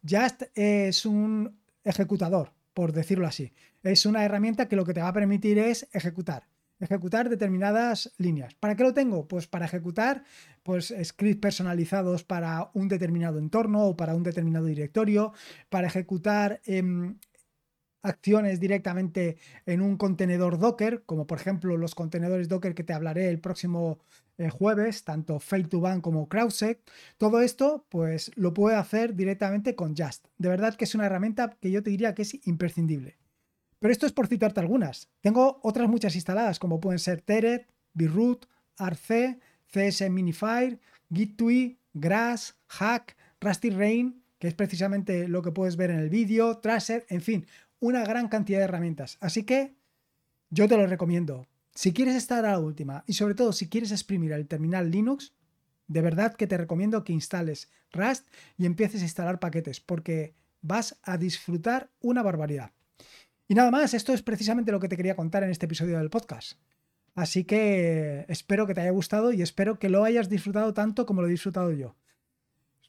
Just 0.02 0.44
es 0.54 1.04
un 1.04 1.58
ejecutador 1.84 2.56
por 2.76 2.92
decirlo 2.92 3.26
así. 3.26 3.54
Es 3.82 4.04
una 4.04 4.22
herramienta 4.22 4.68
que 4.68 4.76
lo 4.76 4.84
que 4.84 4.92
te 4.92 5.00
va 5.00 5.08
a 5.08 5.12
permitir 5.14 5.58
es 5.58 5.88
ejecutar, 5.92 6.46
ejecutar 6.80 7.28
determinadas 7.28 8.12
líneas. 8.18 8.54
¿Para 8.54 8.76
qué 8.76 8.82
lo 8.82 8.94
tengo? 8.94 9.26
Pues 9.26 9.46
para 9.46 9.66
ejecutar 9.66 10.24
pues, 10.62 10.94
scripts 11.02 11.40
personalizados 11.40 12.24
para 12.24 12.70
un 12.74 12.88
determinado 12.88 13.38
entorno 13.38 13.84
o 13.84 13.96
para 13.96 14.14
un 14.14 14.22
determinado 14.22 14.66
directorio, 14.66 15.32
para 15.68 15.86
ejecutar 15.86 16.60
em, 16.64 17.16
acciones 18.02 18.60
directamente 18.60 19.36
en 19.66 19.80
un 19.80 19.96
contenedor 19.96 20.58
Docker, 20.58 21.02
como 21.04 21.26
por 21.26 21.38
ejemplo 21.38 21.76
los 21.76 21.94
contenedores 21.94 22.48
Docker 22.48 22.74
que 22.74 22.84
te 22.84 22.92
hablaré 22.92 23.28
el 23.28 23.40
próximo 23.40 23.98
eh, 24.38 24.50
jueves, 24.50 25.04
tanto 25.04 25.38
Fail2Ban 25.38 26.00
como 26.00 26.28
CrowdSec. 26.28 26.80
Todo 27.16 27.40
esto, 27.40 27.86
pues 27.88 28.30
lo 28.36 28.54
puede 28.54 28.76
hacer 28.76 29.14
directamente 29.14 29.74
con 29.74 29.96
Just. 29.96 30.26
De 30.38 30.48
verdad 30.48 30.74
que 30.74 30.84
es 30.84 30.94
una 30.94 31.06
herramienta 31.06 31.56
que 31.60 31.70
yo 31.70 31.82
te 31.82 31.90
diría 31.90 32.14
que 32.14 32.22
es 32.22 32.46
imprescindible. 32.46 33.16
Pero 33.78 33.92
esto 33.92 34.06
es 34.06 34.12
por 34.12 34.26
citarte 34.26 34.60
algunas. 34.60 35.08
Tengo 35.20 35.60
otras 35.62 35.88
muchas 35.88 36.14
instaladas, 36.14 36.58
como 36.58 36.80
pueden 36.80 36.98
ser 36.98 37.20
Teret, 37.20 37.68
Beerroot, 37.94 38.46
Arc, 38.76 38.98
CS 39.72 40.10
Minifire, 40.10 40.78
GitTui, 41.12 41.78
Grass, 41.92 42.56
Hack, 42.68 43.16
Rusty 43.40 43.70
Rain, 43.70 44.22
que 44.38 44.48
es 44.48 44.54
precisamente 44.54 45.28
lo 45.28 45.42
que 45.42 45.52
puedes 45.52 45.76
ver 45.76 45.90
en 45.90 45.98
el 45.98 46.10
vídeo, 46.10 46.58
Tracer, 46.58 47.06
en 47.08 47.20
fin, 47.20 47.46
una 47.80 48.04
gran 48.04 48.28
cantidad 48.28 48.58
de 48.58 48.64
herramientas. 48.64 49.18
Así 49.20 49.44
que 49.44 49.74
yo 50.50 50.68
te 50.68 50.76
lo 50.76 50.86
recomiendo. 50.86 51.46
Si 51.74 51.92
quieres 51.92 52.16
estar 52.16 52.44
a 52.44 52.52
la 52.52 52.58
última 52.58 53.04
y 53.06 53.14
sobre 53.14 53.34
todo 53.34 53.52
si 53.52 53.68
quieres 53.68 53.92
exprimir 53.92 54.32
el 54.32 54.46
terminal 54.46 54.90
Linux, 54.90 55.34
de 55.88 56.00
verdad 56.00 56.34
que 56.34 56.46
te 56.46 56.56
recomiendo 56.56 57.04
que 57.04 57.12
instales 57.12 57.70
Rust 57.92 58.26
y 58.56 58.66
empieces 58.66 59.02
a 59.02 59.04
instalar 59.04 59.38
paquetes 59.38 59.80
porque 59.80 60.34
vas 60.62 60.98
a 61.02 61.16
disfrutar 61.16 61.90
una 62.00 62.22
barbaridad. 62.22 62.72
Y 63.48 63.54
nada 63.54 63.70
más, 63.70 63.94
esto 63.94 64.12
es 64.12 64.22
precisamente 64.22 64.72
lo 64.72 64.80
que 64.80 64.88
te 64.88 64.96
quería 64.96 65.16
contar 65.16 65.44
en 65.44 65.50
este 65.50 65.66
episodio 65.66 65.98
del 65.98 66.10
podcast. 66.10 66.58
Así 67.14 67.44
que 67.44 68.26
espero 68.28 68.66
que 68.66 68.74
te 68.74 68.82
haya 68.82 68.90
gustado 68.90 69.32
y 69.32 69.40
espero 69.40 69.78
que 69.78 69.88
lo 69.88 70.04
hayas 70.04 70.28
disfrutado 70.28 70.74
tanto 70.74 71.06
como 71.06 71.22
lo 71.22 71.28
he 71.28 71.30
disfrutado 71.30 71.72
yo. 71.72 71.96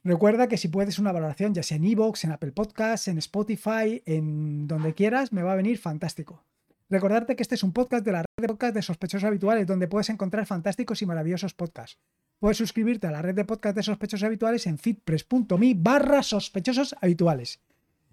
Recuerda 0.04 0.48
que 0.48 0.58
si 0.58 0.68
puedes 0.68 1.00
una 1.00 1.12
valoración, 1.12 1.54
ya 1.54 1.64
sea 1.64 1.78
en 1.78 1.86
Evox, 1.86 2.24
en 2.24 2.32
Apple 2.32 2.52
Podcasts, 2.52 3.08
en 3.08 3.18
Spotify, 3.18 4.02
en 4.06 4.68
donde 4.68 4.94
quieras, 4.94 5.32
me 5.32 5.44
va 5.44 5.54
a 5.54 5.56
venir 5.56 5.78
fantástico. 5.78 6.44
Recordarte 6.90 7.36
que 7.36 7.44
este 7.44 7.56
es 7.56 7.64
un 7.64 7.74
podcast 7.74 8.06
de 8.06 8.14
la 8.14 8.22
red 8.22 8.42
de 8.42 8.48
podcast 8.48 8.74
de 8.76 8.82
sospechosos 8.82 9.26
habituales, 9.26 9.68
donde 9.68 9.88
puedes 9.88 10.10
encontrar 10.10 10.46
fantásticos 10.46 11.02
y 11.02 11.06
maravillosos 11.06 11.54
podcasts. 11.54 12.00
Puedes 12.40 12.58
suscribirte 12.58 13.08
a 13.08 13.12
la 13.12 13.22
red 13.22 13.36
de 13.36 13.46
podcast 13.46 13.76
de 13.76 13.84
sospechosos 13.84 14.26
habituales 14.26 14.68
en 14.68 14.78
fitpress.me 14.78 15.74
barra 15.76 16.24
sospechosos 16.24 16.96
habituales. 17.02 17.60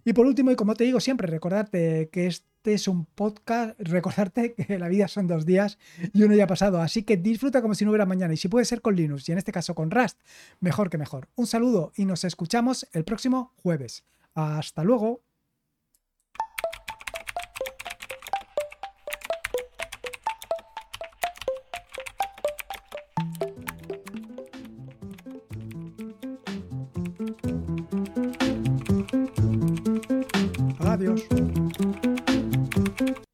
Y 0.04 0.12
por 0.12 0.26
último, 0.26 0.50
y 0.50 0.56
como 0.56 0.74
te 0.74 0.84
digo 0.84 1.00
siempre, 1.00 1.26
recordarte 1.26 2.08
que 2.12 2.26
este 2.26 2.74
es 2.74 2.88
un 2.88 3.06
podcast, 3.06 3.74
recordarte 3.78 4.54
que 4.54 4.78
la 4.78 4.88
vida 4.88 5.08
son 5.08 5.26
dos 5.26 5.46
días 5.46 5.78
y 6.12 6.22
uno 6.22 6.34
ya 6.34 6.44
ha 6.44 6.48
pasado, 6.48 6.80
así 6.80 7.02
que 7.02 7.16
disfruta 7.16 7.62
como 7.62 7.74
si 7.74 7.84
no 7.84 7.90
hubiera 7.90 8.06
mañana 8.06 8.34
y 8.34 8.36
si 8.36 8.48
puede 8.48 8.64
ser 8.64 8.80
con 8.80 8.96
Linux 8.96 9.28
y 9.28 9.32
en 9.32 9.38
este 9.38 9.52
caso 9.52 9.74
con 9.74 9.90
Rust, 9.90 10.18
mejor 10.60 10.90
que 10.90 10.98
mejor. 10.98 11.28
Un 11.36 11.46
saludo 11.46 11.92
y 11.96 12.04
nos 12.04 12.24
escuchamos 12.24 12.86
el 12.92 13.04
próximo 13.04 13.52
jueves. 13.56 14.04
Hasta 14.34 14.84
luego. 14.84 15.23